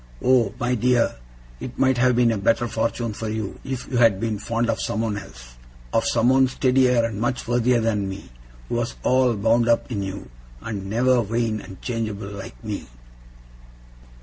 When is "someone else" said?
4.81-5.53